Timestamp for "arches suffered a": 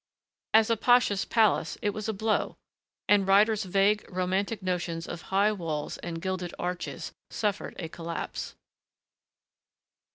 6.57-7.87